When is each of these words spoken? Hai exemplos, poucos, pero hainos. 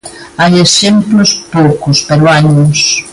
Hai 0.41 0.53
exemplos, 0.67 1.29
poucos, 1.53 1.97
pero 2.07 2.23
hainos. 2.27 2.81